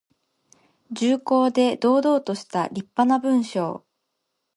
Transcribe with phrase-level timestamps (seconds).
[0.91, 3.85] 重厚で堂々としたりっぱな文章。